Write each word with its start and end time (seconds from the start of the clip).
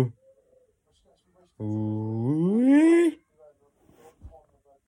Uh. 0.00 0.04
Uh. 1.58 2.07